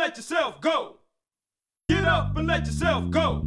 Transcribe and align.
let 0.00 0.16
yourself 0.16 0.60
go. 0.62 0.96
Get 1.88 2.04
up 2.04 2.36
and 2.36 2.46
let 2.46 2.64
yourself 2.64 3.10
go. 3.10 3.44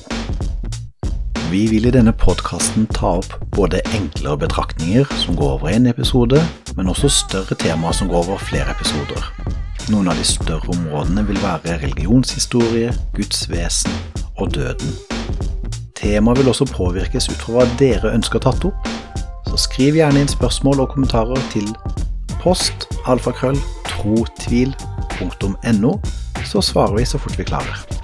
Vi 1.51 1.67
vil 1.67 1.87
i 1.87 1.91
denne 1.91 2.13
podkasten 2.13 2.87
ta 2.93 3.15
opp 3.23 3.33
både 3.57 3.79
enklere 3.97 4.37
betraktninger 4.43 5.05
som 5.17 5.37
går 5.37 5.53
over 5.55 5.69
én 5.73 5.89
episode, 5.89 6.43
men 6.77 6.89
også 6.93 7.09
større 7.09 7.55
temaer 7.57 7.93
som 7.97 8.09
går 8.11 8.19
over 8.27 8.39
flere 8.51 8.69
episoder. 8.75 9.23
Noen 9.89 10.09
av 10.13 10.17
de 10.21 10.25
større 10.29 10.69
områdene 10.75 11.25
vil 11.31 11.41
være 11.41 11.79
religionshistorie, 11.87 12.93
Guds 13.17 13.49
vesen 13.49 13.93
og 14.37 14.53
døden. 14.59 14.93
Temaet 15.97 16.39
vil 16.43 16.53
også 16.53 16.69
påvirkes 16.69 17.31
ut 17.33 17.41
fra 17.41 17.53
hva 17.57 17.65
dere 17.81 18.13
ønsker 18.13 18.45
tatt 18.45 18.69
opp, 18.69 18.93
så 19.49 19.57
skriv 19.57 19.97
gjerne 19.97 20.21
inn 20.21 20.29
spørsmål 20.29 20.85
og 20.85 20.93
kommentarer 20.93 21.41
til 21.55 21.65
post 22.43 22.91
alfakrøll 23.09 23.57
trotvil.no, 23.89 25.93
så 26.45 26.61
svarer 26.61 27.01
vi 27.01 27.09
så 27.09 27.17
fort 27.25 27.41
vi 27.41 27.49
klarer. 27.49 27.98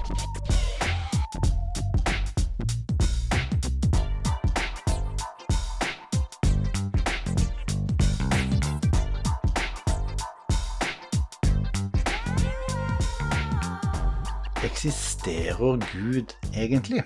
Eksisterer 15.25 15.79
Gud 15.93 16.35
egentlig? 16.53 17.01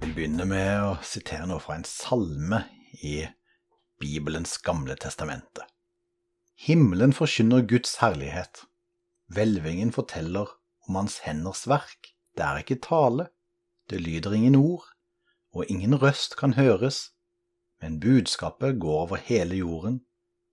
Jeg 0.00 0.02
vil 0.02 0.14
begynne 0.16 0.42
med 0.50 0.82
å 0.82 0.96
sitere 1.06 1.46
noe 1.46 1.62
fra 1.62 1.76
en 1.78 1.86
salme 1.86 2.58
i 3.06 3.20
Bibelens 4.02 4.56
gamle 4.66 4.96
testamente. 4.98 5.62
Himmelen 6.58 7.14
forkynner 7.14 7.62
Guds 7.70 8.00
herlighet. 8.02 8.64
Hvelvingen 9.30 9.94
forteller 9.94 10.50
om 10.88 10.98
Hans 10.98 11.20
henders 11.22 11.68
verk. 11.70 12.16
Det 12.34 12.42
er 12.48 12.64
ikke 12.64 12.82
tale, 12.82 13.28
det 13.86 14.02
lyder 14.02 14.34
ingen 14.34 14.58
ord, 14.58 14.88
og 15.54 15.70
ingen 15.70 15.94
røst 16.02 16.34
kan 16.40 16.58
høres, 16.58 17.12
men 17.78 18.02
budskapet 18.02 18.82
går 18.82 19.04
over 19.06 19.22
hele 19.22 19.62
jorden, 19.62 20.02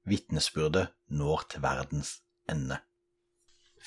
vitnesbyrdet 0.06 0.92
når 1.10 1.50
til 1.50 1.66
verdens 1.66 2.20
ende. 2.46 2.84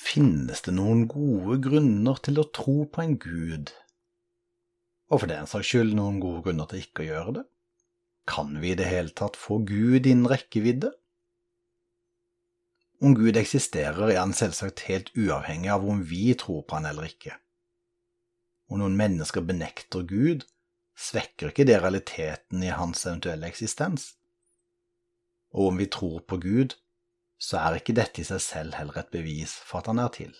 Finnes 0.01 0.62
det 0.65 0.73
noen 0.75 1.05
gode 1.11 1.59
grunner 1.67 2.20
til 2.25 2.41
å 2.41 2.47
tro 2.56 2.84
på 2.89 3.03
en 3.05 3.19
gud? 3.20 3.73
Og 5.11 5.23
for 5.23 5.31
den 5.31 5.51
saks 5.51 5.69
skyld 5.69 5.93
noen 5.98 6.20
gode 6.23 6.45
grunner 6.47 6.70
til 6.70 6.81
ikke 6.84 7.05
å 7.05 7.09
gjøre 7.11 7.34
det? 7.41 7.45
Kan 8.31 8.55
vi 8.62 8.73
i 8.73 8.78
det 8.78 8.89
hele 8.89 9.12
tatt 9.17 9.37
få 9.39 9.59
Gud 9.69 10.06
innen 10.06 10.28
rekkevidde? 10.31 10.93
Om 13.00 13.15
Gud 13.16 13.37
eksisterer, 13.41 14.12
er 14.12 14.21
han 14.22 14.34
selvsagt 14.37 14.87
helt 14.88 15.12
uavhengig 15.16 15.71
av 15.72 15.87
om 15.88 16.03
vi 16.05 16.32
tror 16.38 16.65
på 16.69 16.78
han 16.78 16.88
eller 16.91 17.09
ikke. 17.11 17.37
Om 18.71 18.81
noen 18.82 18.97
mennesker 18.97 19.44
benekter 19.44 20.05
Gud, 20.09 20.44
svekker 21.00 21.50
ikke 21.50 21.67
det 21.69 21.81
realiteten 21.81 22.65
i 22.65 22.72
hans 22.72 23.06
eventuelle 23.09 23.49
eksistens. 23.49 24.15
Og 25.56 25.72
om 25.72 25.81
vi 25.81 25.88
tror 25.91 26.21
på 26.28 26.38
Gud, 26.41 26.77
så 27.41 27.59
er 27.59 27.78
ikke 27.81 27.97
dette 27.97 28.21
i 28.21 28.27
seg 28.28 28.43
selv 28.45 28.77
heller 28.77 29.01
et 29.01 29.12
bevis 29.12 29.56
for 29.65 29.81
at 29.81 29.89
han 29.91 30.01
er 30.03 30.12
til. 30.15 30.33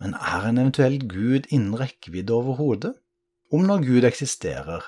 Men 0.00 0.16
er 0.16 0.48
en 0.48 0.60
eventuell 0.60 0.98
Gud 1.08 1.48
innen 1.52 1.76
rekkevidde 1.78 2.32
overhodet? 2.32 2.94
Om 3.52 3.68
når 3.68 3.84
Gud 3.84 4.06
eksisterer, 4.08 4.82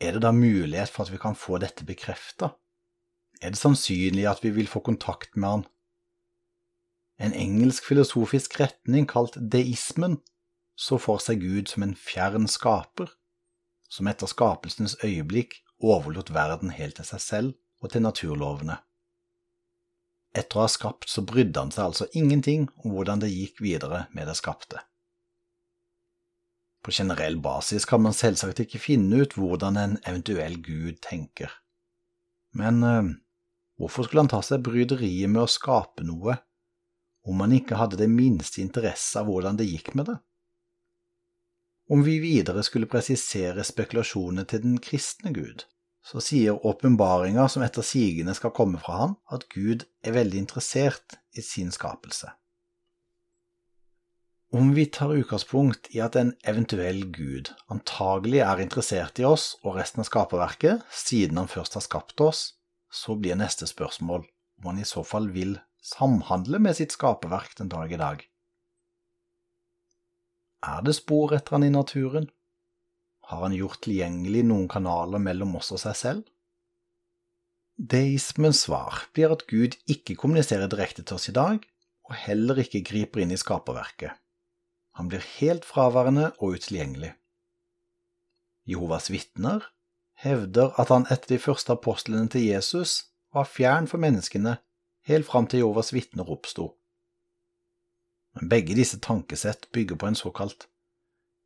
er 0.00 0.16
det 0.16 0.22
da 0.22 0.32
mulighet 0.32 0.92
for 0.92 1.04
at 1.04 1.12
vi 1.12 1.20
kan 1.20 1.36
få 1.36 1.58
dette 1.62 1.86
bekrefta? 1.88 2.52
Er 3.42 3.52
det 3.52 3.60
sannsynlig 3.60 4.28
at 4.30 4.44
vi 4.44 4.52
vil 4.54 4.70
få 4.70 4.84
kontakt 4.84 5.36
med 5.36 5.48
han? 5.48 5.64
En 7.18 7.34
engelsk 7.34 7.86
filosofisk 7.86 8.58
retning 8.60 9.06
kalt 9.08 9.36
deismen 9.38 10.18
så 10.74 10.98
for 10.98 11.22
seg 11.22 11.42
Gud 11.42 11.70
som 11.70 11.84
en 11.86 11.94
fjern 11.98 12.48
skaper, 12.50 13.12
som 13.88 14.08
etter 14.10 14.30
skapelsens 14.30 14.96
øyeblikk 15.04 15.60
overlot 15.78 16.32
verden 16.34 16.72
helt 16.74 16.98
til 16.98 17.06
seg 17.06 17.22
selv 17.22 17.54
og 17.82 17.92
til 17.92 18.02
naturlovene. 18.02 18.80
Etter 20.34 20.58
å 20.58 20.64
ha 20.64 20.70
skapt 20.70 21.08
så 21.10 21.22
brydde 21.22 21.62
han 21.62 21.70
seg 21.74 21.84
altså 21.84 22.08
ingenting 22.18 22.66
om 22.82 22.94
hvordan 22.94 23.22
det 23.22 23.30
gikk 23.30 23.62
videre 23.62 24.06
med 24.16 24.26
det 24.26 24.34
skapte. 24.38 24.82
På 26.84 26.92
generell 26.92 27.38
basis 27.40 27.86
kan 27.88 28.02
man 28.04 28.16
selvsagt 28.16 28.60
ikke 28.60 28.82
finne 28.82 29.22
ut 29.22 29.36
hvordan 29.38 29.78
en 29.80 29.94
eventuell 30.02 30.58
gud 30.60 30.98
tenker. 31.06 31.52
Men 32.58 32.82
øh, 32.84 33.14
hvorfor 33.80 34.04
skulle 34.04 34.26
han 34.26 34.32
ta 34.34 34.42
seg 34.44 34.66
bryderiet 34.66 35.30
med 35.30 35.46
å 35.46 35.50
skape 35.50 36.04
noe 36.04 36.36
om 37.24 37.40
han 37.40 37.54
ikke 37.56 37.78
hadde 37.80 37.96
det 38.02 38.10
minste 38.12 38.60
interesse 38.60 39.16
av 39.16 39.30
hvordan 39.30 39.56
det 39.56 39.70
gikk 39.70 39.94
med 39.96 40.10
det? 40.10 40.18
Om 41.94 42.02
vi 42.04 42.18
videre 42.20 42.62
skulle 42.64 42.88
presisere 42.88 43.64
spekulasjonene 43.64 44.44
til 44.48 44.62
den 44.64 44.76
kristne 44.80 45.32
Gud, 45.36 45.64
så 46.04 46.20
sier 46.20 46.60
åpenbaringa 46.66 47.46
som 47.48 47.64
etter 47.64 47.84
sigende 47.86 48.34
skal 48.36 48.52
komme 48.56 48.80
fra 48.82 49.00
ham, 49.00 49.14
at 49.32 49.48
Gud 49.52 49.86
er 50.04 50.16
veldig 50.18 50.42
interessert 50.44 51.16
i 51.32 51.42
sin 51.44 51.72
skapelse. 51.72 52.28
Om 54.54 54.74
vi 54.76 54.84
tar 54.86 55.16
utgangspunkt 55.16 55.88
i 55.96 55.98
at 56.04 56.14
en 56.14 56.34
eventuell 56.46 57.00
gud 57.10 57.48
antagelig 57.72 58.44
er 58.44 58.60
interessert 58.62 59.18
i 59.18 59.24
oss 59.26 59.56
og 59.64 59.80
resten 59.80 60.04
av 60.04 60.06
skaperverket, 60.06 60.84
siden 60.94 61.40
han 61.40 61.50
først 61.50 61.74
har 61.74 61.82
skapt 61.82 62.22
oss, 62.22 62.44
så 62.86 63.16
blir 63.18 63.40
neste 63.40 63.66
spørsmål 63.66 64.22
om 64.60 64.68
han 64.70 64.78
i 64.78 64.86
så 64.86 65.02
fall 65.02 65.32
vil 65.34 65.56
samhandle 65.82 66.60
med 66.62 66.78
sitt 66.78 66.94
skaperverk 66.94 67.56
den 67.58 67.72
dag 67.72 67.90
i 67.90 67.98
dag. 67.98 68.22
Er 70.64 70.86
det 70.86 70.94
spor 71.00 71.34
etter 71.34 71.58
han 71.58 71.66
i 71.66 71.74
naturen? 71.74 72.30
Har 73.30 73.46
han 73.46 73.56
gjort 73.56 73.80
tilgjengelig 73.86 74.44
noen 74.48 74.68
kanaler 74.68 75.22
mellom 75.22 75.56
oss 75.60 75.72
og 75.74 75.80
seg 75.82 75.96
selv? 75.98 76.24
Deismens 77.74 78.64
svar 78.66 79.06
blir 79.16 79.32
at 79.34 79.46
Gud 79.50 79.74
ikke 79.90 80.16
kommuniserer 80.20 80.70
direkte 80.70 81.02
til 81.02 81.16
oss 81.16 81.30
i 81.32 81.34
dag, 81.34 81.64
og 82.04 82.18
heller 82.26 82.60
ikke 82.62 82.84
griper 82.86 83.24
inn 83.24 83.32
i 83.34 83.40
skaperverket. 83.40 84.12
Han 84.94 85.08
blir 85.10 85.24
helt 85.40 85.64
fraværende 85.66 86.30
og 86.38 86.60
utilgjengelig. 86.60 87.14
Jehovas 88.68 89.10
vitner 89.10 89.64
hevder 90.22 90.76
at 90.80 90.92
han 90.94 91.08
etter 91.10 91.34
de 91.34 91.40
første 91.42 91.74
apostlene 91.74 92.30
til 92.30 92.46
Jesus 92.46 93.00
var 93.34 93.48
fjern 93.50 93.88
for 93.90 93.98
menneskene 93.98 94.58
helt 95.08 95.26
fram 95.26 95.48
til 95.50 95.64
Jehovas 95.64 95.92
vitner 95.92 96.30
oppsto. 96.30 96.70
Men 98.34 98.48
begge 98.50 98.76
disse 98.78 99.00
tankesett 99.02 99.68
bygger 99.74 99.98
på 99.98 100.08
en 100.08 100.18
såkalt 100.18 100.68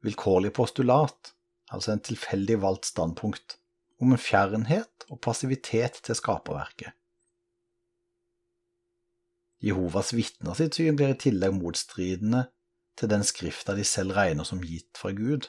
vilkårlig 0.05 0.53
postulat, 0.57 1.35
altså 1.75 1.95
en 1.95 2.05
tilfeldig 2.05 2.61
valgt 2.63 2.89
standpunkt, 2.91 3.59
om 3.99 4.15
en 4.15 4.21
fjernhet 4.21 5.09
og 5.09 5.21
passivitet 5.25 6.01
til 6.07 6.17
skaperverket. 6.17 6.95
Jehovas 9.65 10.13
vitner 10.15 10.55
sitt 10.55 10.79
syn 10.79 10.99
blir 10.99 11.17
i 11.17 11.19
tillegg 11.19 11.57
motstridende 11.57 12.45
til 12.99 13.11
den 13.11 13.25
skrifta 13.27 13.75
de 13.75 13.87
selv 13.87 14.15
regner 14.15 14.47
som 14.47 14.63
gitt 14.63 14.99
fra 14.99 15.11
Gud, 15.15 15.49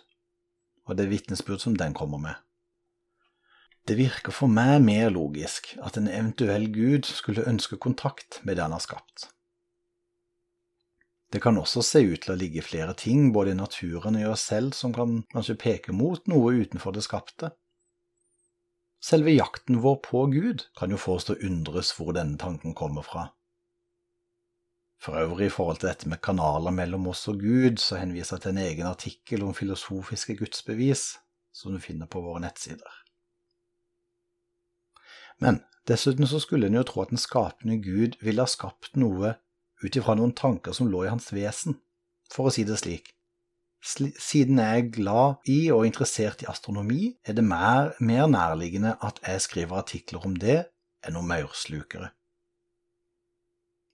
og 0.89 0.97
det 0.97 1.11
vitnesbyrd 1.11 1.61
som 1.61 1.75
den 1.77 1.93
kommer 1.93 2.21
med. 2.21 2.37
Det 3.85 3.97
virker 3.97 4.33
for 4.33 4.51
meg 4.51 4.79
mer 4.85 5.09
logisk 5.13 5.71
at 5.85 5.97
en 5.97 6.09
eventuell 6.09 6.67
gud 6.73 7.07
skulle 7.09 7.45
ønske 7.49 7.77
kontakt 7.77 8.41
med 8.45 8.57
det 8.57 8.65
han 8.65 8.75
har 8.75 8.83
skapt. 8.83 9.29
Det 11.29 11.41
kan 11.43 11.57
også 11.61 11.83
se 11.85 12.01
ut 12.01 12.23
til 12.23 12.33
å 12.33 12.37
ligge 12.39 12.65
flere 12.65 12.95
ting 12.97 13.29
både 13.33 13.53
i 13.53 13.57
naturen 13.57 14.17
og 14.17 14.23
i 14.23 14.29
oss 14.31 14.47
selv 14.49 14.73
som 14.77 14.93
kan 14.95 15.21
kanskje 15.33 15.59
peke 15.61 15.93
mot 15.93 16.23
noe 16.31 16.55
utenfor 16.57 16.95
det 16.95 17.05
skapte. 17.05 17.51
Selve 18.99 19.31
jakten 19.31 19.79
vår 19.83 19.99
på 20.03 20.23
Gud 20.33 20.65
kan 20.77 20.91
jo 20.91 20.97
få 20.99 21.19
oss 21.19 21.29
til 21.29 21.37
å 21.37 21.51
undres 21.51 21.93
hvor 21.95 22.15
denne 22.17 22.39
tanken 22.41 22.73
kommer 22.75 23.05
fra. 23.05 23.29
For 24.99 25.15
øvrig, 25.15 25.47
i 25.47 25.53
forhold 25.53 25.79
til 25.79 25.87
dette 25.87 26.09
med 26.11 26.19
kanaler 26.19 26.73
mellom 26.75 27.07
oss 27.07 27.21
og 27.31 27.39
Gud, 27.39 27.77
så 27.79 28.01
henviser 28.01 28.35
jeg 28.35 28.43
til 28.43 28.51
en 28.51 28.63
egen 28.65 28.89
artikkel 28.89 29.45
om 29.45 29.53
filosofiske 29.55 30.35
gudsbevis, 30.41 31.13
som 31.55 31.71
du 31.71 31.79
finner 31.79 32.09
på 32.11 32.19
våre 32.25 32.41
nettsider. 32.43 32.97
Men 35.39 35.61
dessuten 35.87 36.27
så 36.27 36.41
skulle 36.43 36.67
en 36.67 36.75
jo 36.75 36.83
tro 36.83 37.05
at 37.05 37.13
den 37.13 37.21
skapende 37.21 37.79
Gud 37.79 38.19
ville 38.19 38.43
ha 38.43 38.51
skapt 38.51 38.99
noe 38.99 39.37
ut 39.83 39.95
ifra 39.95 40.15
noen 40.17 40.35
tanker 40.35 40.75
som 40.75 40.89
lå 40.91 41.05
i 41.05 41.11
hans 41.11 41.31
vesen, 41.35 41.79
for 42.31 42.49
å 42.49 42.53
si 42.53 42.65
det 42.67 42.79
slik. 42.81 43.13
Siden 43.79 44.59
jeg 44.59 44.81
er 44.81 44.91
glad 44.91 45.47
i 45.47 45.69
og 45.71 45.85
interessert 45.87 46.43
i 46.43 46.49
astronomi, 46.51 47.13
er 47.23 47.37
det 47.37 47.45
mer, 47.47 47.93
mer 48.03 48.27
nærliggende 48.27 48.97
at 49.05 49.21
jeg 49.23 49.45
skriver 49.45 49.79
artikler 49.79 50.25
om 50.27 50.35
det 50.35 50.65
enn 51.07 51.15
om 51.15 51.27
maurslukere. 51.27 52.11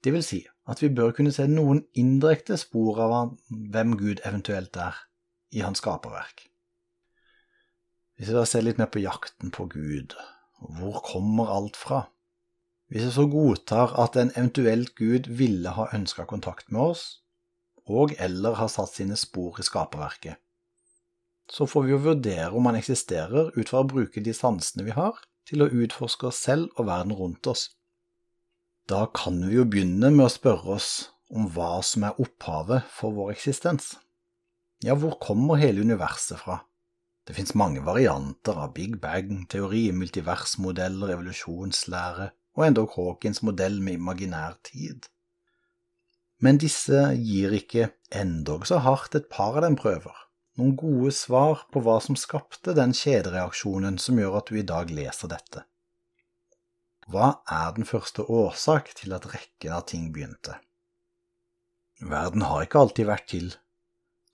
Det 0.02 0.14
vil 0.14 0.26
si 0.26 0.42
at 0.70 0.82
vi 0.82 0.90
bør 0.94 1.14
kunne 1.18 1.34
se 1.34 1.46
noen 1.50 1.84
indirekte 1.98 2.58
spor 2.58 3.00
av 3.02 3.14
hvem 3.50 3.94
Gud 3.98 4.24
eventuelt 4.26 4.78
er, 4.78 4.98
i 5.54 5.62
hans 5.62 5.80
skaperverk. 5.80 6.48
Hvis 8.18 8.32
vi 8.32 8.36
da 8.36 8.44
ser 8.50 8.66
litt 8.66 8.80
mer 8.82 8.90
på 8.92 9.04
jakten 9.04 9.54
på 9.54 9.68
Gud, 9.72 10.16
hvor 10.60 11.00
kommer 11.06 11.52
alt 11.54 11.78
fra? 11.80 12.06
Hvis 12.92 13.08
vi 13.08 13.12
så 13.16 13.26
godtar 13.26 13.96
at 14.02 14.18
en 14.20 14.32
eventuelt 14.36 14.94
Gud 14.96 15.30
ville 15.40 15.72
ha 15.74 15.88
ønska 15.98 16.28
kontakt 16.30 16.72
med 16.72 16.94
oss, 16.94 17.06
og 17.86 18.14
eller 18.22 18.58
har 18.60 18.70
satt 18.70 18.94
sine 18.94 19.18
spor 19.18 19.58
i 19.60 19.66
skaperverket, 19.66 20.38
så 21.50 21.66
får 21.70 21.86
vi 21.86 21.94
jo 21.94 22.02
vurdere 22.02 22.52
om 22.58 22.66
han 22.70 22.78
eksisterer 22.78 23.52
ut 23.58 23.70
fra 23.70 23.82
å 23.82 23.90
bruke 23.90 24.22
de 24.22 24.34
sansene 24.34 24.86
vi 24.86 24.94
har, 24.94 25.18
til 25.46 25.62
å 25.62 25.70
utforske 25.70 26.30
oss 26.30 26.42
selv 26.48 26.72
og 26.78 26.88
verden 26.90 27.14
rundt 27.14 27.50
oss. 27.50 27.68
Da 28.90 29.06
kan 29.14 29.38
vi 29.46 29.58
jo 29.60 29.66
begynne 29.70 30.10
med 30.14 30.26
å 30.26 30.34
spørre 30.34 30.78
oss 30.78 30.90
om 31.34 31.50
hva 31.54 31.80
som 31.86 32.06
er 32.06 32.18
opphavet 32.22 32.86
for 32.94 33.14
vår 33.18 33.34
eksistens. 33.34 33.96
Ja, 34.86 34.98
hvor 34.98 35.18
kommer 35.22 35.62
hele 35.62 35.86
universet 35.86 36.42
fra? 36.42 36.60
Det 37.26 37.34
finnes 37.34 37.58
mange 37.58 37.82
varianter 37.86 38.58
av 38.62 38.74
big 38.78 39.00
bang-teori, 39.02 39.88
multiversmodeller, 39.98 41.16
evolusjonslære 41.16 42.30
og 42.56 42.66
endog 42.68 42.96
Hawkins 42.96 43.42
modell 43.44 43.82
med 43.84 44.00
imaginær 44.00 44.58
tid. 44.66 45.08
Men 46.44 46.60
disse 46.60 47.00
gir 47.16 47.54
ikke, 47.56 47.90
endog 48.12 48.68
så 48.68 48.82
hardt, 48.84 49.16
et 49.16 49.30
par 49.32 49.56
av 49.56 49.66
dem 49.66 49.78
prøver. 49.80 50.16
Noen 50.56 50.76
gode 50.80 51.12
svar 51.16 51.66
på 51.72 51.82
hva 51.84 51.98
som 52.04 52.16
skapte 52.20 52.76
den 52.78 52.94
kjedereaksjonen 52.96 53.98
som 54.00 54.20
gjør 54.20 54.40
at 54.40 54.52
du 54.52 54.60
i 54.60 54.68
dag 54.68 54.92
leser 54.92 55.32
dette. 55.32 55.66
Hva 57.12 57.36
er 57.52 57.76
den 57.76 57.86
første 57.86 58.24
årsak 58.24 58.94
til 58.98 59.14
at 59.18 59.28
rekken 59.30 59.76
av 59.76 59.84
ting 59.92 60.08
begynte? 60.16 60.56
Verden 62.02 62.48
har 62.48 62.64
ikke 62.66 62.82
alltid 62.82 63.08
vært 63.08 63.28
til, 63.32 63.52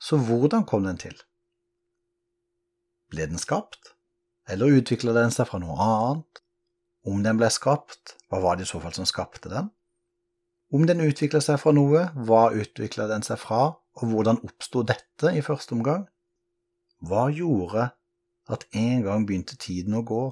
så 0.01 0.17
hvordan 0.17 0.63
kom 0.69 0.85
den 0.87 1.01
til? 1.01 1.17
Ble 3.11 3.27
den 3.29 3.41
skapt, 3.41 3.93
eller 4.49 4.77
utvikla 4.79 5.13
den 5.17 5.33
seg 5.33 5.49
fra 5.49 5.59
noe 5.61 5.77
annet? 5.83 6.41
Om 7.07 7.23
den 7.25 7.39
ble 7.39 7.49
skapt, 7.49 8.17
hva 8.29 8.41
var 8.43 8.57
det 8.57 8.67
i 8.67 8.71
så 8.71 8.81
fall 8.83 8.93
som 8.93 9.07
skapte 9.09 9.49
den? 9.49 9.71
Om 10.71 10.85
den 10.87 11.01
utvikla 11.03 11.41
seg 11.43 11.57
fra 11.59 11.73
noe, 11.75 12.07
hva 12.27 12.49
utvikla 12.55 13.07
den 13.09 13.25
seg 13.25 13.41
fra, 13.41 13.63
og 13.99 14.11
hvordan 14.11 14.39
oppsto 14.45 14.85
dette 14.87 15.33
i 15.35 15.41
første 15.43 15.75
omgang? 15.75 16.05
Hva 17.01 17.25
gjorde 17.33 17.89
at 18.51 18.67
en 18.77 19.03
gang 19.05 19.25
begynte 19.27 19.57
tiden 19.59 19.97
å 19.97 20.05
gå, 20.05 20.23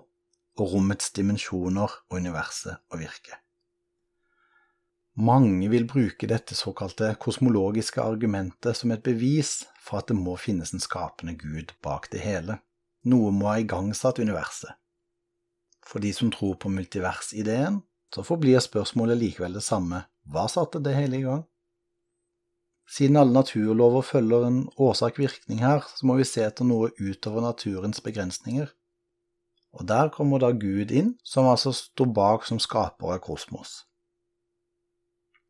og 0.59 0.73
rommets 0.73 1.13
dimensjoner 1.15 1.93
og 2.09 2.17
universet 2.19 2.81
å 2.91 2.99
virke. 2.99 3.37
Mange 5.19 5.67
vil 5.71 5.87
bruke 5.87 6.27
dette 6.31 6.55
såkalte 6.55 7.11
kosmologiske 7.19 8.01
argumentet 8.03 8.77
som 8.77 8.91
et 8.95 9.03
bevis 9.03 9.65
for 9.83 9.99
at 9.99 10.11
det 10.11 10.17
må 10.19 10.37
finnes 10.39 10.71
en 10.75 10.83
skapende 10.83 11.35
gud 11.39 11.73
bak 11.83 12.07
det 12.13 12.21
hele. 12.23 12.59
Noe 13.07 13.31
må 13.35 13.49
ha 13.51 13.57
igangsatt 13.59 14.19
universet. 14.19 14.71
For 15.89 16.03
de 16.03 16.11
som 16.13 16.29
tror 16.33 16.59
på 16.61 16.69
multiversideen, 16.69 17.81
så 18.13 18.25
forblir 18.25 18.61
spørsmålet 18.61 19.17
likevel 19.17 19.57
det 19.57 19.65
samme– 19.65 20.05
hva 20.29 20.43
satte 20.45 20.77
det 20.85 20.93
hele 20.93 21.17
i 21.17 21.23
gang? 21.25 21.39
Siden 22.89 23.17
alle 23.17 23.33
naturlover 23.33 24.03
følger 24.05 24.45
en 24.45 24.59
årsak-virkning 24.77 25.63
her, 25.63 25.81
så 25.89 26.05
må 26.05 26.19
vi 26.19 26.27
se 26.29 26.43
etter 26.45 26.67
noe 26.69 26.91
utover 27.01 27.41
naturens 27.41 28.01
begrensninger. 28.05 28.69
Og 29.73 29.87
der 29.89 30.09
kommer 30.13 30.41
da 30.41 30.51
Gud 30.53 30.93
inn, 30.93 31.15
som 31.25 31.49
altså 31.49 31.73
står 31.73 32.09
bak 32.13 32.45
som 32.45 32.61
skaper 32.61 33.15
av 33.15 33.21
kosmos. 33.25 33.83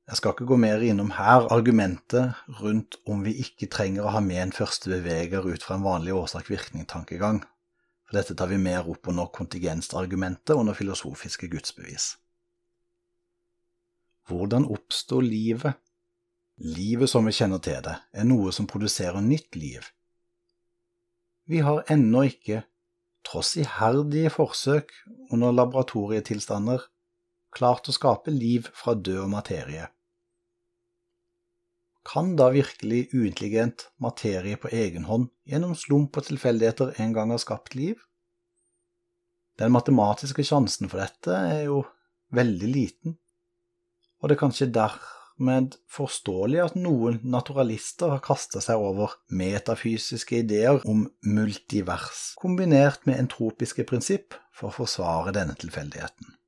Jeg 0.10 0.20
skal 0.20 0.34
ikke 0.34 0.48
gå 0.50 0.58
mer 0.64 0.84
innom 0.84 1.12
her 1.16 1.48
argumentet 1.54 2.40
rundt 2.60 2.98
om 3.08 3.22
vi 3.28 3.36
ikke 3.44 3.70
trenger 3.72 4.08
å 4.08 4.16
ha 4.16 4.24
med 4.24 4.42
en 4.42 4.56
første 4.56 4.92
beveger 4.92 5.44
ut 5.46 5.64
fra 5.64 5.76
en 5.78 5.86
vanlig 5.86 6.16
årsak-virkning-tankegang, 6.18 7.44
for 8.10 8.18
dette 8.18 8.34
tar 8.34 8.50
vi 8.50 8.58
mer 8.58 8.88
opp 8.90 9.08
under 9.12 9.30
kontingensargumentet 9.30 10.56
under 10.58 10.74
filosofiske 10.74 11.48
gudsbevis. 11.52 12.16
Hvordan 14.26 14.66
oppstår 14.66 15.22
livet? 15.22 15.78
Livet 16.58 17.10
som 17.10 17.30
vi 17.30 17.36
kjenner 17.38 17.62
til 17.62 17.78
det, 17.86 17.94
er 18.12 18.26
noe 18.26 18.50
som 18.52 18.68
produserer 18.68 19.22
nytt 19.22 19.54
liv. 19.56 19.86
Vi 21.46 21.62
har 21.66 21.86
ennå 21.90 22.26
ikke 22.32 22.64
tross 23.26 23.54
iherdige 23.62 24.34
forsøk 24.34 24.90
under 25.30 25.54
laboratorietilstander, 25.54 26.82
klart 27.54 27.90
å 27.90 27.96
skape 27.96 28.34
liv 28.34 28.72
fra 28.74 28.98
død 28.98 29.30
materie. 29.30 29.86
Kan 32.08 32.36
da 32.40 32.50
virkelig 32.54 33.10
uintelligent 33.14 33.90
materie 34.02 34.58
på 34.58 34.72
egen 34.72 35.06
hånd 35.10 35.28
gjennom 35.50 35.76
slump 35.78 36.18
og 36.18 36.30
tilfeldigheter 36.30 36.96
en 37.04 37.16
gang 37.16 37.34
ha 37.34 37.40
skapt 37.42 37.76
liv? 37.76 38.00
Den 39.60 39.74
matematiske 39.76 40.46
sjansen 40.48 40.88
for 40.88 41.04
dette 41.04 41.36
er 41.36 41.66
jo 41.68 41.84
veldig 42.36 42.70
liten, 42.72 43.18
og 44.22 44.30
det 44.30 44.38
er 44.38 44.42
kanskje 44.46 44.70
dermed 44.72 45.76
forståelig 45.92 46.62
at 46.64 46.80
noen 46.80 47.20
naturalister 47.28 48.14
har 48.14 48.24
kasta 48.24 48.64
seg 48.64 48.80
over 48.80 49.18
metafysiske 49.36 50.46
ideer 50.46 50.80
om 50.88 51.06
multivers, 51.28 52.30
kombinert 52.40 53.04
med 53.10 53.20
entropiske 53.20 53.84
prinsipp 53.90 54.38
for 54.56 54.72
å 54.72 54.78
forsvare 54.80 55.36
denne 55.36 55.60
tilfeldigheten. 55.60 56.39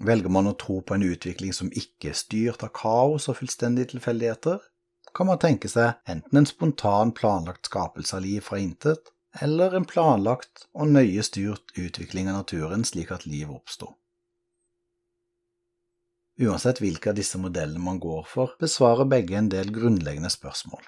Velger 0.00 0.32
man 0.32 0.48
å 0.48 0.56
tro 0.56 0.80
på 0.80 0.96
en 0.96 1.04
utvikling 1.04 1.52
som 1.52 1.68
ikke 1.76 2.12
er 2.12 2.18
styrt 2.18 2.62
av 2.64 2.72
kaos 2.76 3.28
og 3.28 3.36
fullstendige 3.42 3.92
tilfeldigheter, 3.92 4.60
kan 5.14 5.28
man 5.28 5.40
tenke 5.42 5.68
seg 5.68 5.98
enten 6.08 6.40
en 6.40 6.48
spontan 6.48 7.12
planlagt 7.16 7.68
skapelse 7.68 8.16
av 8.16 8.24
liv 8.24 8.44
fra 8.46 8.60
intet, 8.62 9.10
eller 9.44 9.74
en 9.76 9.86
planlagt 9.86 10.66
og 10.72 10.90
nøye 10.94 11.22
styrt 11.26 11.74
utvikling 11.78 12.30
av 12.30 12.40
naturen 12.40 12.86
slik 12.86 13.12
at 13.14 13.26
liv 13.28 13.50
oppsto. 13.52 13.92
Uansett 16.40 16.80
hvilke 16.80 17.12
av 17.12 17.18
disse 17.18 17.38
modellene 17.38 17.82
man 17.84 18.00
går 18.00 18.24
for, 18.24 18.54
besvarer 18.60 19.04
begge 19.04 19.36
en 19.36 19.50
del 19.52 19.68
grunnleggende 19.74 20.30
spørsmål. 20.32 20.80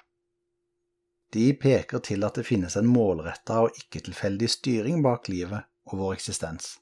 De 1.32 1.50
peker 1.56 2.00
til 2.04 2.24
at 2.24 2.38
det 2.38 2.46
finnes 2.48 2.76
en 2.76 2.88
målretta 2.88 3.62
og 3.66 3.76
ikke-tilfeldig 3.76 4.48
styring 4.52 5.04
bak 5.04 5.28
livet 5.32 5.68
og 5.88 6.00
vår 6.00 6.16
eksistens. 6.16 6.78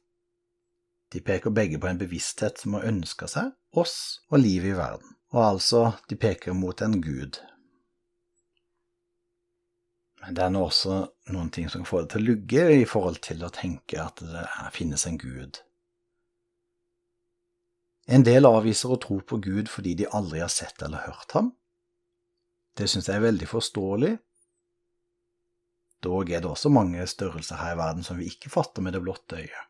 De 1.10 1.20
peker 1.20 1.50
begge 1.50 1.78
på 1.82 1.88
en 1.90 1.98
bevissthet 1.98 2.60
som 2.62 2.76
har 2.78 2.86
ønska 2.90 3.26
seg 3.30 3.54
oss 3.74 3.96
og 4.30 4.42
livet 4.42 4.74
i 4.74 4.78
verden, 4.78 5.16
og 5.34 5.40
altså 5.44 5.80
de 6.10 6.18
peker 6.18 6.54
mot 6.54 6.82
en 6.86 7.00
gud. 7.02 7.40
Men 10.20 10.36
det 10.36 10.44
er 10.44 10.52
nå 10.52 10.62
også 10.66 11.00
noen 11.32 11.50
ting 11.54 11.70
som 11.72 11.86
får 11.88 12.04
det 12.04 12.12
til 12.12 12.22
å 12.22 12.28
lugge 12.28 12.64
i 12.76 12.86
forhold 12.86 13.20
til 13.24 13.42
å 13.42 13.52
tenke 13.54 14.02
at 14.02 14.20
det 14.22 14.46
finnes 14.76 15.06
en 15.08 15.18
gud. 15.18 15.62
En 18.10 18.26
del 18.26 18.46
avviser 18.48 18.90
å 18.90 18.98
tro 19.00 19.20
på 19.22 19.38
Gud 19.42 19.70
fordi 19.70 19.94
de 20.00 20.08
aldri 20.10 20.42
har 20.42 20.50
sett 20.52 20.82
eller 20.82 21.06
hørt 21.06 21.34
ham. 21.36 21.52
Det 22.76 22.88
synes 22.90 23.08
jeg 23.08 23.20
er 23.20 23.26
veldig 23.26 23.48
forståelig. 23.48 24.12
Dog 26.02 26.30
er 26.32 26.42
det 26.42 26.50
også 26.50 26.72
mange 26.72 27.06
størrelser 27.06 27.60
her 27.60 27.74
i 27.74 27.80
verden 27.80 28.06
som 28.06 28.18
vi 28.18 28.30
ikke 28.30 28.52
fatter 28.52 28.82
med 28.82 28.96
det 28.96 29.02
blotte 29.04 29.38
øyet. 29.38 29.69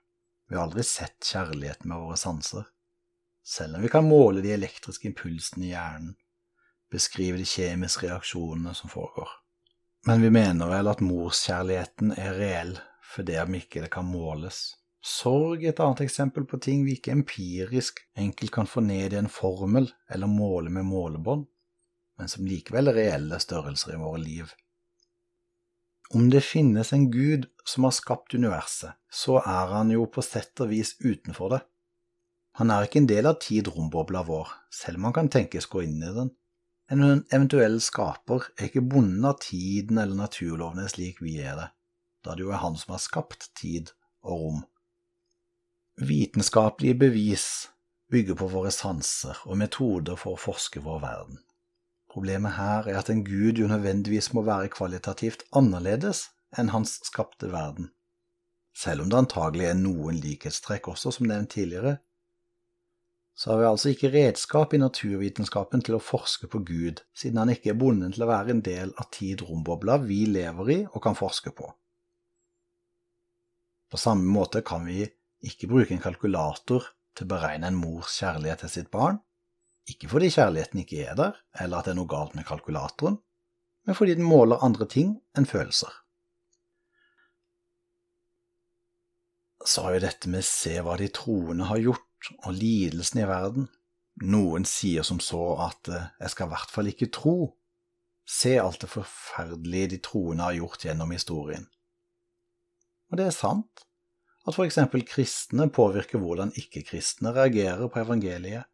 Vi 0.50 0.56
har 0.56 0.64
aldri 0.66 0.82
sett 0.82 1.22
kjærlighet 1.22 1.84
med 1.86 2.00
våre 2.02 2.16
sanser. 2.18 2.64
Selv 3.46 3.76
om 3.76 3.82
vi 3.82 3.88
kan 3.88 4.08
måle 4.08 4.42
de 4.42 4.50
elektriske 4.50 5.06
impulsene 5.06 5.68
i 5.68 5.70
hjernen, 5.70 6.16
beskrive 6.90 7.38
de 7.38 7.46
kjemiske 7.46 8.08
reaksjonene 8.08 8.74
som 8.74 8.90
foregår. 8.90 9.30
Men 10.10 10.24
vi 10.24 10.30
mener 10.34 10.66
vel 10.72 10.90
at 10.90 11.04
morskjærligheten 11.06 12.16
er 12.18 12.34
reell 12.34 12.72
fordi 13.10 13.36
om 13.38 13.54
ikke 13.58 13.84
det 13.84 13.92
kan 13.94 14.06
måles. 14.10 14.58
Sorg 15.06 15.62
er 15.62 15.70
et 15.70 15.82
annet 15.82 16.02
eksempel 16.04 16.44
på 16.50 16.58
ting 16.62 16.82
vi 16.84 16.96
ikke 16.98 17.14
empirisk 17.14 18.02
enkelt 18.18 18.52
kan 18.58 18.68
få 18.70 18.82
ned 18.84 19.14
i 19.14 19.20
en 19.20 19.30
formel 19.30 19.86
eller 20.10 20.30
måle 20.30 20.70
med 20.70 20.86
målebånd, 20.90 21.46
men 22.18 22.28
som 22.28 22.46
likevel 22.46 22.90
er 22.90 22.98
reelle 22.98 23.38
størrelser 23.42 23.94
i 23.94 24.02
våre 24.02 24.20
liv. 24.22 24.50
Om 26.10 26.26
det 26.30 26.42
finnes 26.42 26.92
en 26.92 27.06
gud 27.10 27.46
som 27.70 27.86
har 27.86 27.94
skapt 27.94 28.34
universet, 28.34 28.96
så 29.10 29.38
er 29.40 29.74
han 29.74 29.92
jo 29.94 30.06
på 30.10 30.24
sett 30.26 30.60
og 30.62 30.72
vis 30.72 30.96
utenfor 31.00 31.54
det. 31.54 31.60
Han 32.58 32.72
er 32.74 32.84
ikke 32.84 33.00
en 33.04 33.08
del 33.08 33.28
av 33.30 33.38
tid-rom-bobla 33.42 34.24
vår, 34.26 34.50
selv 34.74 34.98
om 34.98 35.08
han 35.08 35.16
kan 35.16 35.30
tenkes 35.32 35.70
gå 35.70 35.84
inn 35.86 36.02
i 36.02 36.14
den. 36.16 36.32
En 36.90 37.04
eventuell 37.30 37.78
skaper 37.82 38.48
er 38.56 38.66
ikke 38.66 38.82
bonden 38.82 39.24
av 39.28 39.38
tiden 39.44 40.00
eller 40.02 40.18
naturlovene 40.18 40.88
slik 40.90 41.20
vi 41.22 41.36
er 41.38 41.54
det, 41.60 41.68
da 42.26 42.34
det 42.34 42.42
jo 42.42 42.50
er 42.50 42.64
han 42.64 42.78
som 42.80 42.96
har 42.96 43.02
skapt 43.04 43.52
tid 43.60 43.92
og 44.26 44.42
rom. 44.42 44.64
Vitenskapelige 46.00 46.98
bevis 46.98 47.46
bygger 48.10 48.34
på 48.40 48.48
våre 48.50 48.72
sanser 48.74 49.38
og 49.46 49.60
metoder 49.60 50.18
for 50.18 50.34
å 50.34 50.42
forske 50.48 50.82
vår 50.82 50.98
verden. 51.04 51.38
Problemet 52.10 52.56
her 52.56 52.88
er 52.90 52.98
at 52.98 53.10
en 53.12 53.22
gud 53.22 53.60
jo 53.62 53.70
nødvendigvis 53.70 54.32
må 54.34 54.42
være 54.42 54.72
kvalitativt 54.74 55.44
annerledes 55.54 56.26
enn 56.58 56.72
hans 56.74 56.98
skapte 57.06 57.50
verden. 57.52 57.90
Selv 58.76 59.04
om 59.04 59.10
det 59.10 59.18
antagelig 59.18 59.66
er 59.70 59.78
noen 59.78 60.20
likhetstrekk 60.22 60.88
også, 60.92 61.12
som 61.14 61.28
nevnt 61.28 61.52
tidligere, 61.54 61.98
så 63.40 63.52
har 63.52 63.60
vi 63.60 63.68
altså 63.70 63.90
ikke 63.92 64.10
redskap 64.12 64.74
i 64.74 64.80
naturvitenskapen 64.82 65.80
til 65.84 65.96
å 65.96 66.02
forske 66.02 66.48
på 66.50 66.60
Gud, 66.66 67.00
siden 67.16 67.40
han 67.40 67.52
ikke 67.54 67.72
er 67.72 67.78
bonden 67.80 68.12
til 68.12 68.26
å 68.26 68.28
være 68.28 68.52
en 68.52 68.62
del 68.66 68.92
av 69.00 69.08
tid-rom-bobla 69.16 69.96
vi 70.04 70.26
lever 70.28 70.72
i 70.74 70.78
og 70.90 71.00
kan 71.06 71.16
forske 71.16 71.52
på. 71.56 71.70
På 73.90 73.98
samme 73.98 74.28
måte 74.28 74.60
kan 74.66 74.84
vi 74.86 75.06
ikke 75.46 75.70
bruke 75.70 75.96
en 75.96 76.02
kalkulator 76.04 76.84
til 77.16 77.26
å 77.26 77.30
beregne 77.32 77.70
en 77.70 77.80
mors 77.80 78.18
kjærlighet 78.20 78.66
til 78.66 78.74
sitt 78.74 78.92
barn, 78.92 79.18
ikke 79.88 80.10
fordi 80.12 80.28
kjærligheten 80.34 80.84
ikke 80.84 81.00
er 81.08 81.16
der, 81.18 81.40
eller 81.58 81.80
at 81.80 81.88
det 81.88 81.94
er 81.94 81.98
noe 81.98 82.10
galt 82.10 82.36
med 82.36 82.46
kalkulatoren, 82.46 83.16
men 83.88 83.96
fordi 83.96 84.18
den 84.20 84.28
måler 84.28 84.60
andre 84.62 84.86
ting 84.86 85.16
enn 85.32 85.48
følelser. 85.48 85.90
Så 89.66 89.84
har 89.84 89.96
jo 89.96 90.04
dette 90.06 90.30
med 90.32 90.46
se 90.46 90.78
hva 90.84 90.96
de 91.00 91.10
troende 91.12 91.68
har 91.68 91.80
gjort, 91.82 92.30
og 92.44 92.56
lidelsen 92.56 93.22
i 93.22 93.28
verden. 93.28 93.68
Noen 94.20 94.66
sier 94.68 95.04
som 95.06 95.20
så 95.24 95.42
at 95.64 95.88
eh, 95.88 96.08
jeg 96.20 96.34
skal 96.34 96.48
i 96.48 96.54
hvert 96.54 96.72
fall 96.74 96.90
ikke 96.90 97.10
tro. 97.14 97.36
Se 98.28 98.56
alt 98.60 98.82
det 98.84 98.90
forferdelige 98.92 99.94
de 99.94 100.00
troende 100.04 100.46
har 100.46 100.58
gjort 100.58 100.84
gjennom 100.86 101.14
historien. 101.14 101.64
Og 103.10 103.18
det 103.18 103.30
er 103.30 103.34
sant 103.34 103.86
at 104.48 104.58
eksempel 104.64 105.04
kristne 105.06 105.68
påvirker 105.70 106.20
hvordan 106.20 106.52
ikke-kristne 106.58 107.32
reagerer 107.36 107.90
på 107.92 108.00
evangeliet. 108.02 108.66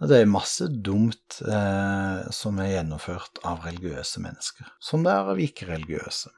Det 0.00 0.16
er 0.16 0.30
masse 0.30 0.64
dumt 0.80 1.42
eh, 1.44 2.20
som 2.32 2.60
er 2.62 2.70
gjennomført 2.70 3.42
av 3.44 3.66
religiøse 3.66 4.22
mennesker, 4.24 4.70
som 4.80 5.04
det 5.04 5.12
er 5.12 5.28
av 5.34 5.42
ikke-religiøse. 5.44 6.32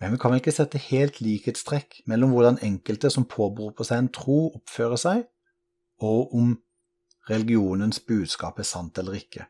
Men 0.00 0.12
vi 0.12 0.20
kan 0.20 0.32
vel 0.32 0.42
ikke 0.42 0.52
sette 0.52 0.80
helt 0.90 1.22
likhetstrekk 1.24 2.02
mellom 2.10 2.34
hvordan 2.36 2.60
enkelte 2.64 3.08
som 3.12 3.24
påberoper 3.28 3.88
seg 3.88 4.02
en 4.02 4.12
tro, 4.12 4.40
oppfører 4.58 5.00
seg, 5.00 5.26
og 6.04 6.34
om 6.36 6.54
religionens 7.30 8.02
budskap 8.04 8.60
er 8.60 8.68
sant 8.68 8.98
eller 9.00 9.16
ikke. 9.16 9.46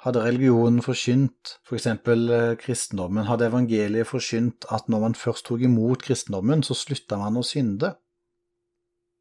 Hadde 0.00 0.22
religionen 0.24 0.80
forkynt, 0.80 1.58
for 1.66 1.76
eksempel 1.76 2.30
eh, 2.32 2.52
kristendommen, 2.60 3.26
hadde 3.28 3.50
evangeliet 3.50 4.08
forkynt 4.08 4.64
at 4.72 4.88
når 4.88 5.02
man 5.04 5.16
først 5.18 5.44
tok 5.46 5.60
imot 5.66 6.02
kristendommen, 6.06 6.64
så 6.64 6.76
slutta 6.76 7.18
man 7.20 7.36
å 7.36 7.44
synde? 7.44 7.92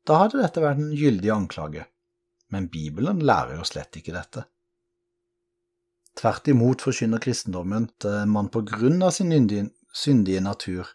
Da 0.07 0.21
hadde 0.23 0.39
dette 0.39 0.63
vært 0.63 0.79
en 0.79 0.93
gyldig 0.95 1.33
anklage, 1.35 1.83
men 2.55 2.69
Bibelen 2.71 3.19
lærer 3.27 3.59
jo 3.59 3.67
slett 3.67 3.99
ikke 3.99 4.15
dette. 4.15 4.45
Tvert 6.17 6.47
imot 6.47 6.81
forkynner 6.81 7.21
kristendommen 7.23 7.89
at 7.89 8.07
eh, 8.07 8.25
man 8.25 8.49
på 8.49 8.63
grunn 8.67 9.03
av 9.05 9.11
sin 9.15 9.31
syndige 9.93 10.41
natur 10.41 10.87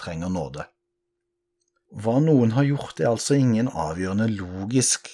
trenger 0.00 0.32
nåde. 0.32 0.66
Hva 1.90 2.20
noen 2.22 2.54
har 2.54 2.68
gjort, 2.68 3.00
er 3.00 3.10
altså 3.10 3.34
ingen 3.34 3.68
avgjørende 3.68 4.28
logisk 4.30 5.08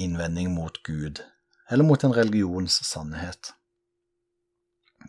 innvending 0.00 0.54
mot 0.54 0.78
Gud, 0.86 1.20
eller 1.68 1.84
mot 1.84 2.04
en 2.04 2.14
religions 2.16 2.78
sannhet. 2.88 3.52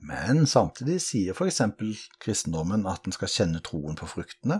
Men 0.04 0.44
samtidig 0.50 1.00
sier 1.06 1.38
eksempel 1.48 1.94
kristendommen 2.24 2.88
at 2.90 3.08
en 3.08 3.16
skal 3.16 3.32
kjenne 3.32 3.62
troen 3.64 3.96
på 3.96 4.10
fruktene, 4.10 4.60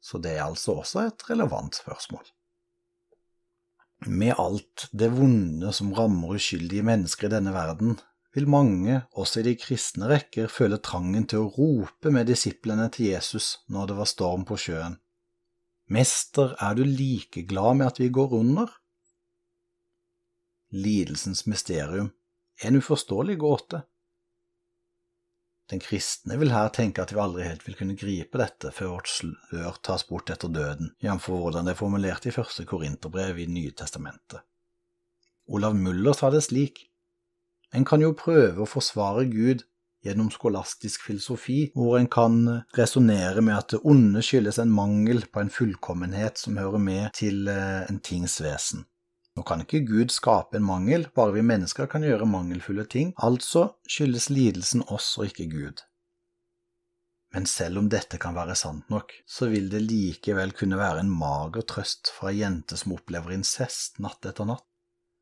så 0.00 0.20
det 0.20 0.36
er 0.36 0.44
altså 0.48 0.80
også 0.80 1.06
et 1.06 1.24
relevant 1.30 1.76
spørsmål. 1.76 2.24
Med 4.08 4.36
alt 4.40 4.86
det 4.96 5.10
vonde 5.12 5.72
som 5.76 5.92
rammer 5.96 6.36
uskyldige 6.36 6.84
mennesker 6.84 7.28
i 7.28 7.34
denne 7.34 7.52
verden, 7.52 7.98
vil 8.34 8.46
mange, 8.50 9.00
også 9.18 9.40
i 9.40 9.48
de 9.48 9.54
kristne 9.58 10.08
rekker, 10.10 10.50
føle 10.52 10.78
trangen 10.78 11.26
til 11.30 11.44
å 11.44 11.50
rope 11.56 12.12
med 12.14 12.30
disiplene 12.30 12.86
til 12.94 13.10
Jesus 13.10 13.56
når 13.72 13.90
det 13.90 13.96
var 13.98 14.10
storm 14.10 14.46
på 14.46 14.58
sjøen. 14.60 14.98
Mester, 15.90 16.54
er 16.62 16.76
du 16.78 16.84
like 16.86 17.42
glad 17.50 17.80
med 17.80 17.90
at 17.90 17.98
vi 17.98 18.12
går 18.14 18.36
under? 18.38 18.70
Lidelsens 20.70 21.48
mysterium 21.50 22.12
er 22.62 22.70
en 22.70 22.78
uforståelig 22.78 23.38
gåte. 23.42 23.80
Den 25.70 25.82
kristne 25.82 26.38
vil 26.38 26.50
her 26.54 26.70
tenke 26.74 27.02
at 27.02 27.12
vi 27.14 27.18
aldri 27.22 27.46
helt 27.46 27.62
vil 27.66 27.76
kunne 27.78 27.98
gripe 27.98 28.38
dette 28.38 28.70
før 28.74 28.96
vårt 28.96 29.10
slør 29.10 29.78
tas 29.86 30.06
bort 30.06 30.30
etter 30.30 30.50
døden, 30.50 30.92
jf. 31.02 31.26
hvordan 31.30 31.66
det 31.66 31.74
er 31.74 31.78
formulert 31.78 32.26
i 32.26 32.34
første 32.34 32.66
Korinterbrev 32.66 33.38
i 33.38 33.46
Nye 33.50 33.74
testamentet. 33.74 34.42
Olav 35.50 35.74
Muller 35.74 36.14
sa 36.14 36.30
det 36.30 36.42
slik. 36.46 36.89
En 37.76 37.84
kan 37.86 38.02
jo 38.02 38.14
prøve 38.18 38.64
å 38.64 38.68
forsvare 38.68 39.28
Gud 39.30 39.62
gjennom 40.04 40.30
skolastisk 40.32 41.04
filosofi, 41.06 41.70
hvor 41.76 41.98
en 41.98 42.08
kan 42.10 42.38
resonnere 42.76 43.42
med 43.44 43.56
at 43.56 43.74
det 43.74 43.82
onde 43.86 44.22
skyldes 44.24 44.58
en 44.62 44.72
mangel 44.72 45.22
på 45.30 45.42
en 45.42 45.52
fullkommenhet 45.52 46.40
som 46.40 46.58
hører 46.58 46.82
med 46.82 47.12
til 47.18 47.50
eh, 47.52 47.84
en 47.86 48.00
tings 48.02 48.40
vesen. 48.42 48.86
Nå 49.36 49.44
kan 49.46 49.62
ikke 49.62 49.84
Gud 49.86 50.10
skape 50.10 50.58
en 50.58 50.66
mangel, 50.66 51.06
bare 51.14 51.36
vi 51.36 51.44
mennesker 51.46 51.86
kan 51.92 52.02
gjøre 52.04 52.26
mangelfulle 52.26 52.88
ting, 52.90 53.12
altså 53.22 53.68
skyldes 53.88 54.28
lidelsen 54.32 54.82
oss 54.90 55.12
og 55.20 55.30
ikke 55.30 55.46
Gud. 55.52 55.84
Men 57.30 57.46
selv 57.46 57.78
om 57.78 57.86
dette 57.92 58.18
kan 58.18 58.34
være 58.34 58.56
sant 58.58 58.88
nok, 58.90 59.12
så 59.22 59.46
vil 59.52 59.68
det 59.70 59.84
likevel 59.84 60.50
kunne 60.58 60.80
være 60.80 61.04
en 61.04 61.12
mager 61.14 61.62
trøst 61.62 62.10
for 62.16 62.32
ei 62.32 62.40
jente 62.40 62.74
som 62.80 62.96
opplever 62.96 63.36
incest 63.36 64.02
natt 64.02 64.26
etter 64.26 64.48
natt, 64.50 64.66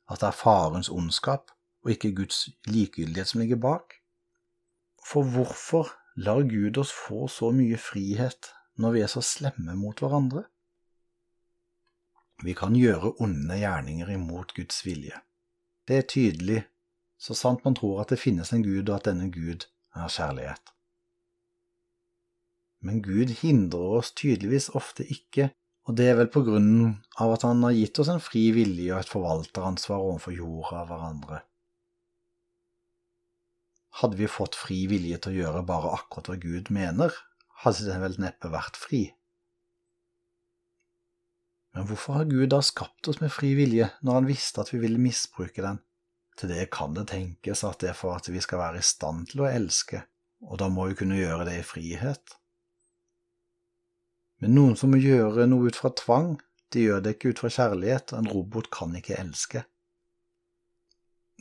at 0.09 0.23
det 0.23 0.31
er 0.31 0.39
farens 0.39 0.89
ondskap 0.89 1.53
og 1.89 1.95
ikke 1.95 2.13
Guds 2.21 2.45
likegyldighet 2.69 3.31
som 3.31 3.41
ligger 3.41 3.61
bak? 3.65 3.97
For 5.09 5.25
hvorfor 5.25 5.89
lar 6.21 6.45
Gud 6.45 6.77
oss 6.77 6.93
få 6.93 7.27
så 7.33 7.49
mye 7.57 7.79
frihet 7.81 8.53
når 8.77 8.95
vi 8.95 9.03
er 9.03 9.11
så 9.11 9.25
slemme 9.25 9.75
mot 9.79 9.97
hverandre? 10.05 10.45
Vi 12.45 12.55
kan 12.55 12.77
gjøre 12.77 13.17
onde 13.25 13.57
gjerninger 13.59 14.13
imot 14.15 14.53
Guds 14.55 14.85
vilje. 14.87 15.17
Det 15.89 15.97
er 15.97 16.11
tydelig, 16.13 16.61
så 17.19 17.35
sant 17.35 17.65
man 17.65 17.75
tror 17.75 18.05
at 18.05 18.13
det 18.13 18.21
finnes 18.21 18.53
en 18.53 18.63
Gud, 18.63 18.85
og 18.85 18.99
at 18.99 19.09
denne 19.09 19.31
Gud 19.33 19.65
er 19.97 20.13
kjærlighet. 20.13 20.75
Men 22.85 23.03
Gud 23.03 23.33
hindrer 23.41 23.99
oss 23.99 24.13
tydeligvis 24.15 24.69
ofte 24.79 25.09
ikke, 25.09 25.49
og 25.89 25.97
det 25.99 26.11
er 26.13 26.19
vel 26.21 26.29
på 26.31 26.45
grunn 26.47 26.99
av 27.19 27.33
at 27.35 27.47
Han 27.49 27.65
har 27.65 27.75
gitt 27.75 27.99
oss 27.99 28.11
en 28.13 28.23
fri 28.23 28.51
vilje 28.55 28.93
og 28.93 29.01
et 29.01 29.11
forvalteransvar 29.11 30.05
overfor 30.05 30.37
jorda 30.37 30.83
og 30.85 30.91
hverandre. 30.93 31.41
Hadde 34.01 34.19
vi 34.21 34.29
fått 34.31 34.59
fri 34.59 34.83
vilje 34.91 35.19
til 35.23 35.33
å 35.33 35.39
gjøre 35.43 35.67
bare 35.69 35.95
akkurat 35.97 36.29
hva 36.31 36.37
Gud 36.43 36.69
mener, 36.75 37.15
hadde 37.65 37.87
det 37.89 37.97
vel 38.03 38.19
neppe 38.23 38.51
vært 38.53 38.79
fri. 38.79 39.03
Men 41.75 41.89
hvorfor 41.89 42.21
har 42.21 42.29
Gud 42.31 42.51
da 42.53 42.61
skapt 42.65 43.09
oss 43.11 43.21
med 43.23 43.33
fri 43.33 43.53
vilje 43.59 43.91
når 44.03 44.21
han 44.21 44.29
visste 44.29 44.63
at 44.63 44.73
vi 44.73 44.81
ville 44.83 45.01
misbruke 45.03 45.63
den? 45.65 45.81
Til 46.39 46.53
det 46.53 46.69
kan 46.75 46.95
det 46.95 47.09
tenkes 47.11 47.65
at 47.67 47.81
det 47.83 47.93
er 47.93 47.99
for 47.99 48.15
at 48.15 48.29
vi 48.31 48.41
skal 48.43 48.63
være 48.63 48.83
i 48.83 48.87
stand 48.87 49.27
til 49.33 49.43
å 49.43 49.49
elske, 49.51 50.05
og 50.47 50.61
da 50.63 50.69
må 50.71 50.87
vi 50.91 50.99
kunne 51.01 51.19
gjøre 51.19 51.49
det 51.49 51.57
i 51.59 51.67
frihet. 51.67 52.37
Men 54.39 54.55
noen 54.55 54.77
som 54.79 54.93
må 54.95 55.01
gjøre 55.03 55.49
noe 55.51 55.67
ut 55.67 55.79
fra 55.79 55.91
tvang, 55.99 56.37
de 56.71 56.85
gjør 56.85 57.03
det 57.03 57.17
ikke 57.17 57.33
ut 57.33 57.43
fra 57.43 57.51
kjærlighet, 57.51 58.15
en 58.15 58.31
robot 58.31 58.71
kan 58.75 58.95
ikke 58.95 59.19
elske. 59.19 59.65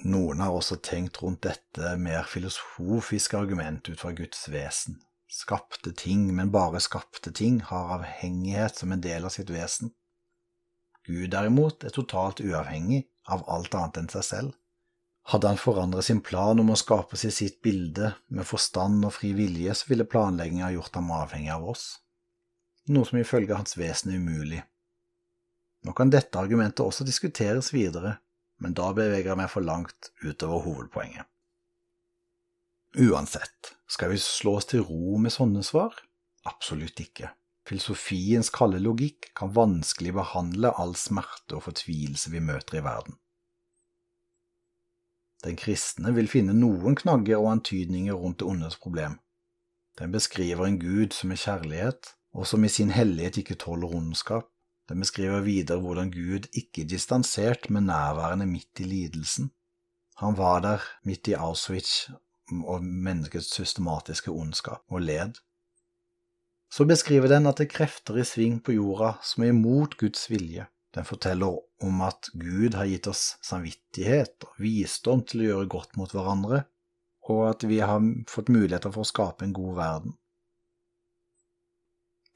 Noen 0.05 0.43
har 0.43 0.53
også 0.53 0.77
tenkt 0.85 1.21
rundt 1.23 1.41
dette 1.47 1.95
mer 1.97 2.27
filosofiske 2.29 3.37
argument 3.37 3.89
ut 3.89 3.99
fra 3.99 4.11
Guds 4.13 4.43
vesen. 4.53 4.99
Skapte 5.27 5.91
ting, 5.97 6.29
men 6.35 6.51
bare 6.53 6.79
skapte 6.79 7.33
ting, 7.33 7.59
har 7.65 7.95
avhengighet 7.97 8.77
som 8.77 8.93
en 8.93 9.01
del 9.01 9.25
av 9.25 9.33
sitt 9.33 9.49
vesen. 9.49 9.91
Gud 11.07 11.31
derimot 11.33 11.83
er 11.87 11.95
totalt 11.95 12.43
uavhengig 12.43 13.05
av 13.31 13.43
alt 13.49 13.75
annet 13.75 14.01
enn 14.03 14.09
seg 14.11 14.25
selv. 14.27 14.55
Hadde 15.27 15.49
han 15.51 15.59
forandret 15.59 16.07
sin 16.07 16.21
plan 16.23 16.59
om 16.61 16.69
å 16.71 16.79
skape 16.79 17.17
seg 17.19 17.33
sitt 17.35 17.57
bilde 17.63 18.13
med 18.31 18.47
forstand 18.47 19.03
og 19.03 19.15
fri 19.17 19.33
vilje, 19.35 19.73
så 19.75 19.89
ville 19.89 20.07
planlegginga 20.07 20.69
gjort 20.77 20.95
ham 20.95 21.11
avhengig 21.15 21.51
av 21.51 21.65
oss, 21.73 21.87
noe 22.87 23.07
som 23.07 23.19
ifølge 23.19 23.57
hans 23.57 23.75
vesen 23.79 24.13
er 24.13 24.21
umulig. 24.21 24.61
Nå 25.83 25.91
kan 25.97 26.11
dette 26.11 26.39
argumentet 26.39 26.85
også 26.85 27.03
diskuteres 27.07 27.73
videre, 27.75 28.15
men 28.63 28.75
da 28.77 28.91
beveger 28.95 29.31
jeg 29.31 29.39
meg 29.39 29.51
for 29.53 29.65
langt 29.65 30.11
utover 30.23 30.63
hovedpoenget. 30.65 31.27
Uansett, 32.97 33.75
skal 33.87 34.13
vi 34.13 34.17
slå 34.21 34.55
oss 34.57 34.69
til 34.71 34.85
ro 34.87 35.19
med 35.21 35.33
sånne 35.33 35.61
svar? 35.65 35.93
Absolutt 36.47 36.99
ikke. 37.03 37.29
Filosofiens 37.67 38.49
kalde 38.55 38.79
logikk 38.79 39.29
kan 39.35 39.51
vanskelig 39.53 40.13
behandle 40.15 40.71
all 40.79 40.95
smerte 40.95 41.57
og 41.57 41.65
fortvilelse 41.67 42.31
vi 42.31 42.41
møter 42.41 42.79
i 42.79 42.83
verden. 42.85 43.17
Den 45.45 45.59
kristne 45.59 46.13
vil 46.15 46.29
finne 46.31 46.55
noen 46.57 46.95
knagger 46.97 47.41
og 47.41 47.51
antydninger 47.51 48.15
rundt 48.17 48.39
det 48.41 48.47
ondes 48.49 48.79
problem. 48.81 49.19
Den 49.99 50.13
beskriver 50.13 50.65
en 50.65 50.79
Gud 50.81 51.13
som 51.13 51.33
er 51.33 51.41
kjærlighet, 51.41 52.13
og 52.33 52.47
som 52.47 52.63
i 52.63 52.71
sin 52.71 52.93
hellighet 52.93 53.41
ikke 53.41 53.59
tåler 53.61 53.93
ondskap. 53.99 54.49
Den 54.87 55.03
beskriver 55.03 55.43
videre 55.43 55.81
hvordan 55.83 56.11
Gud 56.11 56.47
ikke 56.53 56.83
er 56.83 56.91
distansert, 56.93 57.69
men 57.69 57.89
nærværende 57.89 58.47
midt 58.47 58.79
i 58.79 58.87
lidelsen. 58.87 59.51
Han 60.17 60.37
var 60.37 60.61
der 60.63 60.85
midt 61.03 61.27
i 61.27 61.35
Auschwitz 61.37 62.07
og 62.63 62.83
menneskets 62.83 63.51
systematiske 63.53 64.31
ondskap, 64.31 64.81
og 64.87 65.01
led. 65.01 65.35
Så 66.71 66.85
beskriver 66.87 67.27
den 67.31 67.47
at 67.47 67.59
det 67.59 67.67
er 67.67 67.75
krefter 67.75 68.17
i 68.19 68.25
sving 68.27 68.59
på 68.63 68.75
jorda 68.75 69.13
som 69.23 69.43
er 69.43 69.53
imot 69.53 69.97
Guds 69.99 70.29
vilje. 70.31 70.67
Den 70.95 71.05
forteller 71.05 71.59
om 71.83 72.01
at 72.01 72.29
Gud 72.33 72.75
har 72.75 72.87
gitt 72.89 73.07
oss 73.11 73.35
samvittighet 73.45 74.47
og 74.47 74.55
visdom 74.63 75.23
til 75.27 75.43
å 75.43 75.49
gjøre 75.51 75.71
godt 75.75 75.99
mot 75.99 76.11
hverandre, 76.15 76.63
og 77.27 77.43
at 77.51 77.67
vi 77.67 77.81
har 77.83 78.01
fått 78.31 78.49
muligheter 78.49 78.93
for 78.93 79.03
å 79.03 79.11
skape 79.11 79.45
en 79.45 79.55
god 79.55 79.75
verden. 79.77 80.15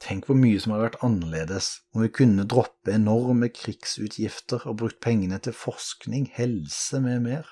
Tenk 0.01 0.25
hvor 0.25 0.37
mye 0.37 0.57
som 0.57 0.73
hadde 0.73 0.85
vært 0.87 1.03
annerledes 1.05 1.67
om 1.93 2.01
vi 2.01 2.09
kunne 2.17 2.47
droppe 2.49 2.93
enorme 2.95 3.51
krigsutgifter 3.53 4.63
og 4.65 4.79
brukt 4.81 5.01
pengene 5.03 5.37
til 5.45 5.53
forskning, 5.53 6.25
helse 6.33 7.01
med 7.03 7.21
mer. 7.27 7.51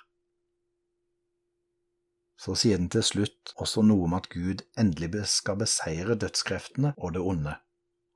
Så 2.39 2.55
sier 2.57 2.79
den 2.79 2.89
til 2.89 3.03
slutt 3.05 3.53
også 3.59 3.83
noe 3.85 4.07
om 4.07 4.15
at 4.17 4.31
Gud 4.31 4.63
endelig 4.79 5.27
skal 5.29 5.59
beseire 5.59 6.15
dødskreftene 6.17 6.95
og 6.97 7.13
det 7.17 7.21
onde, 7.21 7.53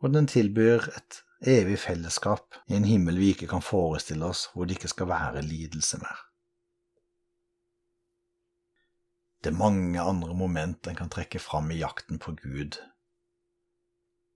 og 0.01 0.15
den 0.15 0.29
tilbyr 0.31 0.87
et 0.95 1.19
evig 1.45 1.77
fellesskap 1.83 2.55
i 2.71 2.77
en 2.79 2.87
himmel 2.87 3.19
vi 3.19 3.33
ikke 3.35 3.51
kan 3.51 3.61
forestille 3.61 4.25
oss, 4.25 4.47
hvor 4.53 4.65
det 4.65 4.79
ikke 4.79 4.93
skal 4.95 5.11
være 5.11 5.43
lidelse 5.45 5.99
mer. 6.01 6.23
Det 9.43 9.51
er 9.51 9.59
mange 9.59 9.99
andre 9.99 10.33
moment 10.33 10.87
en 10.87 10.95
kan 10.95 11.11
trekke 11.11 11.39
fram 11.43 11.67
i 11.75 11.81
jakten 11.81 12.17
på 12.23 12.31
Gud. 12.39 12.79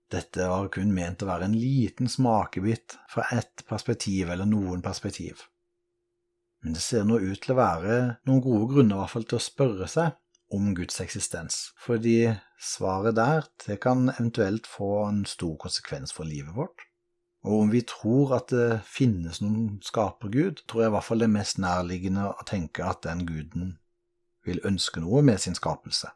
Dette 0.08 0.46
var 0.48 0.70
kun 0.72 0.94
ment 0.96 1.22
å 1.22 1.28
være 1.28 1.48
en 1.50 1.56
liten 1.58 2.08
smakebit 2.08 2.96
fra 3.12 3.26
ett 3.36 3.64
perspektiv 3.68 4.30
eller 4.32 4.48
noen 4.48 4.80
perspektiv. 4.84 5.42
Men 6.64 6.74
det 6.74 6.82
ser 6.82 7.04
nå 7.06 7.18
ut 7.20 7.42
til 7.44 7.54
å 7.54 7.58
være 7.58 7.98
noen 8.26 8.42
gode 8.42 8.72
grunner 8.72 9.02
hvert 9.02 9.14
fall 9.14 9.28
til 9.28 9.38
å 9.38 9.44
spørre 9.44 9.88
seg 9.90 10.16
om 10.54 10.72
Guds 10.74 11.02
eksistens, 11.04 11.58
fordi 11.76 12.32
svaret 12.56 13.18
der 13.18 13.44
det 13.66 13.78
kan 13.84 14.08
eventuelt 14.14 14.66
få 14.66 15.04
en 15.06 15.24
stor 15.28 15.58
konsekvens 15.60 16.14
for 16.16 16.28
livet 16.28 16.56
vårt. 16.56 16.86
Og 17.46 17.60
om 17.62 17.70
vi 17.70 17.84
tror 17.86 18.32
at 18.40 18.50
det 18.50 18.80
finnes 18.88 19.42
noen 19.44 19.76
skapergud, 19.84 20.64
tror 20.66 20.82
jeg 20.82 20.90
i 20.90 20.94
hvert 20.96 21.06
fall 21.06 21.22
det 21.22 21.28
er 21.28 21.36
mest 21.36 21.60
nærliggende 21.62 22.24
å 22.32 22.46
tenke 22.48 22.88
at 22.88 23.04
den 23.04 23.26
guden 23.28 23.76
vil 24.48 24.64
ønske 24.66 25.04
noe 25.04 25.22
med 25.22 25.38
sin 25.44 25.56
skapelse. 25.56 26.10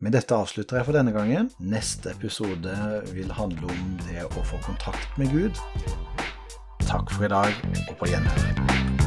Med 0.00 0.14
dette 0.16 0.32
avslutter 0.32 0.78
jeg 0.78 0.86
for 0.88 0.96
denne 0.96 1.12
gangen. 1.12 1.50
Neste 1.60 2.14
episode 2.14 2.72
vil 3.12 3.34
handle 3.36 3.68
om 3.68 3.90
det 4.06 4.24
å 4.24 4.44
få 4.48 4.60
kontakt 4.64 5.20
med 5.20 5.28
Gud. 5.34 5.60
Takk 6.86 7.12
for 7.12 7.28
i 7.28 7.32
dag, 7.34 7.60
og 7.84 7.98
på 8.00 8.08
gjenhør. 8.08 8.99